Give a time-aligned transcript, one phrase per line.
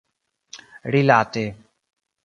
[0.91, 1.45] rilate